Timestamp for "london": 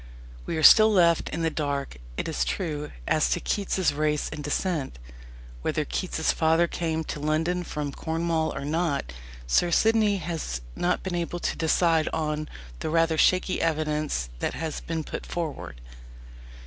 7.19-7.63